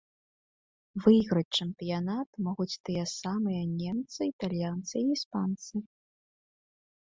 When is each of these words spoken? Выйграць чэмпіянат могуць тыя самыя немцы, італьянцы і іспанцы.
Выйграць 1.03 1.55
чэмпіянат 1.63 2.29
могуць 2.47 2.79
тыя 2.89 3.03
самыя 3.19 3.61
немцы, 3.83 4.19
італьянцы 4.33 4.95
і 5.05 5.05
іспанцы. 5.19 5.75